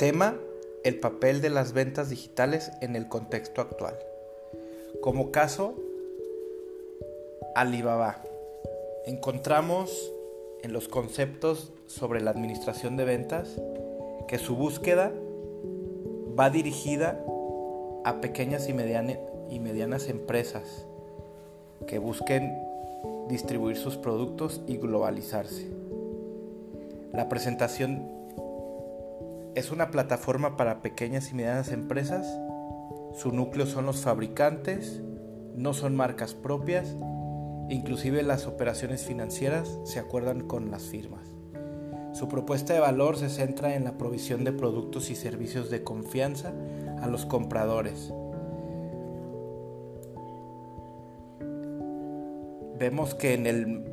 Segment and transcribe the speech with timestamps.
[0.00, 0.34] Tema,
[0.82, 3.98] el papel de las ventas digitales en el contexto actual.
[5.02, 5.74] Como caso,
[7.54, 8.22] Alibaba.
[9.04, 10.10] Encontramos
[10.62, 13.60] en los conceptos sobre la administración de ventas
[14.26, 15.12] que su búsqueda
[16.38, 17.22] va dirigida
[18.06, 18.72] a pequeñas y,
[19.54, 20.86] y medianas empresas
[21.86, 22.58] que busquen
[23.28, 25.68] distribuir sus productos y globalizarse.
[27.12, 28.19] La presentación
[29.54, 32.26] es una plataforma para pequeñas y medianas empresas.
[33.14, 35.02] Su núcleo son los fabricantes,
[35.56, 36.96] no son marcas propias,
[37.68, 41.26] inclusive las operaciones financieras se acuerdan con las firmas.
[42.12, 46.52] Su propuesta de valor se centra en la provisión de productos y servicios de confianza
[47.00, 48.12] a los compradores.
[52.78, 53.84] Vemos que en el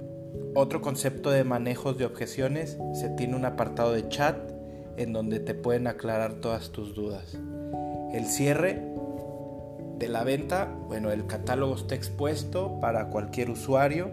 [0.56, 4.57] otro concepto de manejos de objeciones se tiene un apartado de chat
[4.98, 7.38] en donde te pueden aclarar todas tus dudas.
[8.14, 8.82] El cierre
[9.98, 14.12] de la venta, bueno, el catálogo está expuesto para cualquier usuario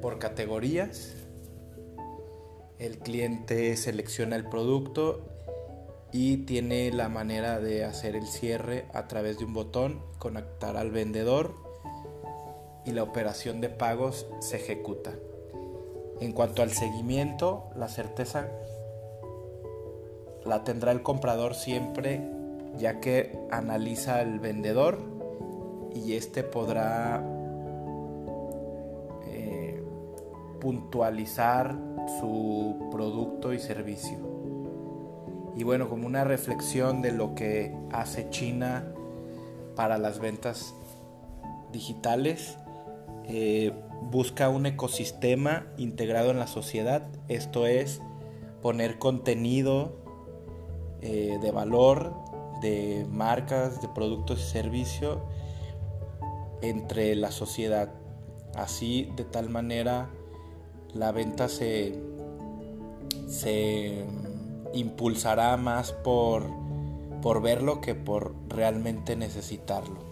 [0.00, 1.14] por categorías.
[2.78, 5.20] El cliente selecciona el producto
[6.12, 10.90] y tiene la manera de hacer el cierre a través de un botón, conectar al
[10.90, 11.54] vendedor
[12.84, 15.12] y la operación de pagos se ejecuta.
[16.20, 18.48] En cuanto al seguimiento, la certeza
[20.46, 22.36] la tendrá el comprador siempre
[22.78, 24.98] ya que analiza el vendedor
[25.94, 27.22] y este podrá
[29.26, 29.82] eh,
[30.60, 31.76] puntualizar
[32.20, 34.18] su producto y servicio.
[35.56, 38.84] Y bueno, como una reflexión de lo que hace China
[39.74, 40.74] para las ventas
[41.72, 42.58] digitales,
[43.24, 48.02] eh, busca un ecosistema integrado en la sociedad, esto es
[48.60, 50.05] poner contenido
[51.02, 52.12] eh, de valor,
[52.60, 55.18] de marcas, de productos y servicios
[56.62, 57.92] entre la sociedad.
[58.54, 60.08] Así, de tal manera,
[60.94, 62.00] la venta se,
[63.28, 64.06] se
[64.72, 66.44] impulsará más por,
[67.20, 70.05] por verlo que por realmente necesitarlo.